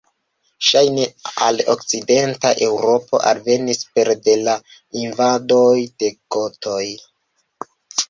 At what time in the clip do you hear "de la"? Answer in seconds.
4.31-4.59